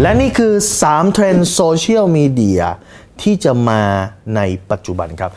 [0.00, 0.52] และนี่คือ
[0.84, 2.62] 3 เทรนด์ social media
[3.22, 3.82] ที่จะมา
[4.36, 5.30] ในปัจจุบันครับ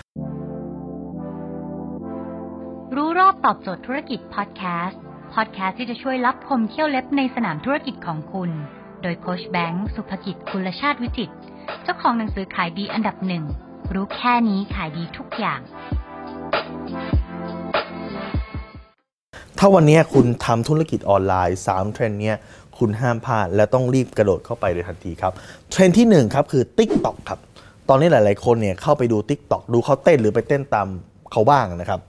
[2.96, 8.50] รู้รอบตอบโจทย์ธุรกิจ podcast podcast ที่จะช่วยลับคมเขี้ยวเล็บในสนามธุรกิจของคุณ
[9.02, 11.32] โดยโค้ชแบงค์สุภกิจคุณชาติวิจิต
[11.84, 13.44] เจ้าของหนังสือขายดีอันดับหนึ่ง
[13.94, 15.60] รู้แค่นี้ขายดีทุกอย่าง
[19.60, 22.38] ถ้าวันนี้คุณทำธุรกิจออนไลน์3เทรนด์เนี้ย
[22.78, 25.34] คุณห้ามพลาดและต้องรีบกระโดดเข้าไปเลยทันทีครับ
[25.72, 27.40] เทรนด์ที่ 1 ครับ คือ TikTok ครับ
[27.90, 30.88] ตอนนี้หลายๆ คนเนี่ยเข้าไปดู TikTok ดูเขาเต้นหรือไปเต้นตาม
[31.32, 32.02] เขาบ้างนะครับ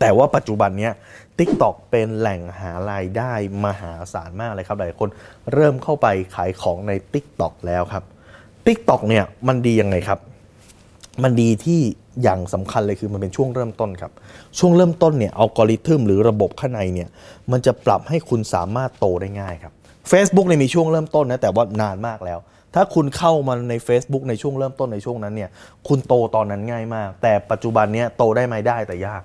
[0.00, 0.92] แต่ว่าปัจจุบันเนี้ย
[1.38, 3.32] TikTok เป็นแหล่งหารายได้
[3.64, 5.08] มหาศาลมากเลยครับหลายคน
[5.52, 8.04] เริ่มเข้าไปขายของใน TikTok แล้วครับ
[8.66, 10.18] TikTok เนี่ยมันดียังไงครับ
[11.22, 11.80] มันดีที่
[12.22, 14.12] อย่างสำคัญเลยคือมันเป็นช่วงเริ่มต้นครับ
[14.58, 17.08] ช่วงเริ่มต้นเนี่ยอัลกอริทึมหรือระบบข้างในเนี่ย
[17.52, 19.72] มันจะปรับให้คุณสามารถโตได้ง่ายครับ
[20.12, 22.38] Facebook เนี่ยมีช่วงเริ่มต้นนะแต่ว่านานมากแล้ว
[22.74, 25.50] ถ้าคุณเข้ามาใน Facebook ในช่วงเริ่มต้นในช่วงนั้นเนี่ย
[25.88, 29.22] คุณโตตอนนั้นง่ายมาก แต่ปัจจุบันเนี้ยโตได้ไหมได้แต่ยาก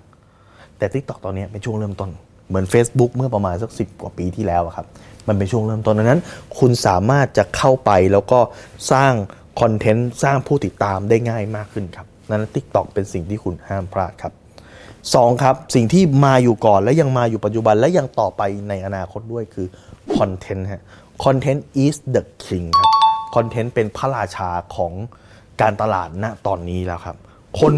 [0.78, 2.10] แต่ TikTok ตอนนี้เป็นช่วงเริ่มต้น
[2.50, 4.86] เหมือน Facebook เมื่อประมาณสักสิกว่าปีที่แล้วครับ
[5.28, 6.22] มันเป็นช่วงเริ่มต้นดังนั้น
[6.60, 8.40] คุณสามารถจะเข้าไปแล้วก็
[8.92, 9.14] สร้าง
[9.62, 14.34] คอนเทนต์สร้างผู้ติดตามได้ง่ายมากขึ้นครับ นั้น TikTok เป็นสิ่งที่คุณห้ามพลาดครับ
[15.16, 19.68] สองครับ สิ่งที่มาอยู่ก่อนและยังมาอยู่ปัจจุบันและยังต่อไปในอนาคตด้วยคือ
[20.18, 20.84] คอนเทนต์ฮะ
[21.24, 22.90] คอนเทนต์ is the king ครับ
[23.36, 24.94] คอนเทนต์เป็นพระราชาของ
[25.62, 27.18] การตลาดณตอนนี้แล้วครับ
[27.60, 27.74] คน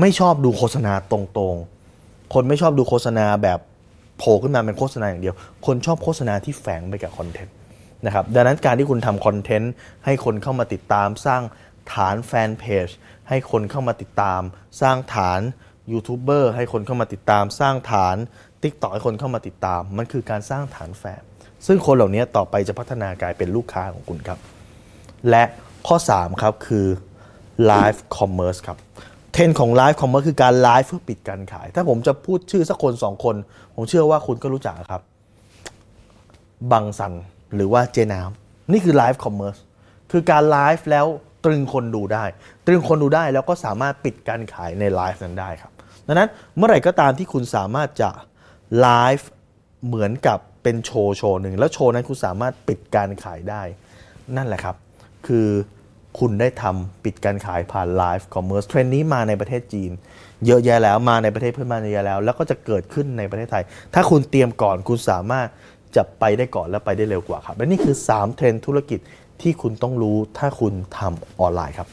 [0.00, 3.58] ไม่ชอบดูโฆษณาตรงๆ คนไม่ชอบดูโฆษณาแบบ
[4.18, 5.34] โผล่ขึ้นมาเป็นโฆษณาอย่างเดียว
[5.66, 7.54] คนชอบโฆษณาที่แฝงไปกับคอนเทนต์
[8.06, 9.72] นะครับดังนั้นการที่คุณทำคอนเทนต์
[10.04, 11.42] ให้คนเข้ามาติดตามสร้าง
[11.94, 12.88] ฐานแฟนเพจ
[13.28, 14.40] ให้คนเข้ามาติดตาม
[14.80, 15.40] สร้างฐาน
[15.92, 18.16] ยูทูบเบอร์ให้คนเข้ามาติดตาม สร้างฐาน
[18.62, 21.22] t ิ k t o k ให้คนเข้ามาติดตาม มันคือการสร้างฐานแฟน
[21.66, 24.38] ซึ่งคนเหล่านี้ต่อไปจะพัฒนากลายเป็นลูกค้าของคุณครับ
[25.30, 25.44] และ
[25.86, 26.86] ข้อ 3 ครับ คือ
[27.70, 28.78] Live Commerce ครับ
[29.32, 33.36] เทรนของ Live Commerce คือการไลฟ์เพื่อปิดการขาย ถ้าผมจะพูดชื่อสักคน 2 คน
[33.74, 35.02] ผมเชื่อว่าคุณก็รู้จักครับ
[36.72, 37.12] บังสัน
[37.54, 39.60] หรือว่าเจน้ำนี่คือ Live Commerce
[40.10, 41.06] คือการไลฟ์แล้ว
[41.44, 42.24] ตรึงคนดูได้
[42.66, 45.72] ตรึงคนดูได้แล้วก็สามารถปิดการขายในไลฟ์นั้นได้ครับ
[46.06, 48.10] ดังนั้นเมื่อไหร่ก็ตามที่คุณสามารถจะ
[48.80, 48.88] ไล
[49.18, 49.28] ฟ์
[49.86, 53.62] เหมือนกับเป็นโชว์โชว์หนึ่งแล้วโชว์นั้นคุณสามารถปิดการขายได้
[54.36, 54.76] นั่นแหละครับ
[55.26, 55.48] คือ
[56.18, 59.90] คุณได้ทำปิดการขายผ่าน live commerce เทรนด์นี้มาในประเทศจีน
[60.46, 63.62] เยอะแยะแล้วมาในประเทศเพื่อนบ้านเยอะแยะแล้ว แล้วก็จะเกิดขึ้นในประเทศไทย
[63.94, 65.46] ถ้าคุณเตรียมก่อนคุณสามารถ
[65.96, 69.00] จะไปได้ก่อนและไปได้เร็วกว่าครับและนี่คือ 3 เทรนด์ธุรกิจ
[69.42, 71.88] ที่คุณต้องรู้ถ้าคุณทำออนไลน์ครับ